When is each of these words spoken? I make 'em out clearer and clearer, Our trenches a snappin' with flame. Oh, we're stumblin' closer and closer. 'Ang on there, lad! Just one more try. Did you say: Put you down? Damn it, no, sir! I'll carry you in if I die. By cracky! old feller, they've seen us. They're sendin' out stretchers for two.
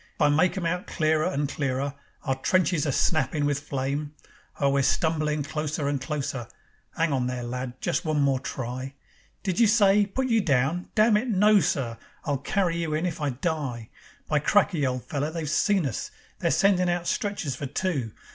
I 0.19 0.29
make 0.29 0.57
'em 0.57 0.65
out 0.65 0.87
clearer 0.87 1.25
and 1.27 1.47
clearer, 1.47 1.93
Our 2.23 2.33
trenches 2.33 2.87
a 2.87 2.91
snappin' 2.91 3.45
with 3.45 3.59
flame. 3.59 4.15
Oh, 4.59 4.71
we're 4.71 4.81
stumblin' 4.81 5.43
closer 5.43 5.87
and 5.87 6.01
closer. 6.01 6.47
'Ang 6.97 7.13
on 7.13 7.27
there, 7.27 7.43
lad! 7.43 7.79
Just 7.81 8.03
one 8.03 8.19
more 8.19 8.39
try. 8.39 8.95
Did 9.43 9.59
you 9.59 9.67
say: 9.67 10.07
Put 10.07 10.27
you 10.27 10.41
down? 10.41 10.89
Damn 10.95 11.17
it, 11.17 11.27
no, 11.27 11.59
sir! 11.59 11.99
I'll 12.25 12.39
carry 12.39 12.77
you 12.77 12.95
in 12.95 13.05
if 13.05 13.21
I 13.21 13.29
die. 13.29 13.89
By 14.27 14.39
cracky! 14.39 14.87
old 14.87 15.03
feller, 15.03 15.29
they've 15.29 15.47
seen 15.47 15.85
us. 15.85 16.09
They're 16.39 16.49
sendin' 16.49 16.89
out 16.89 17.05
stretchers 17.05 17.55
for 17.55 17.67
two. 17.67 18.11